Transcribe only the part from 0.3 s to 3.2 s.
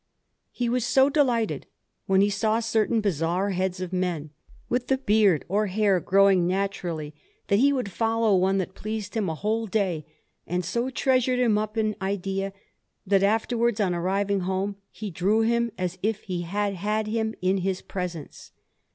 He was so delighted when he saw certain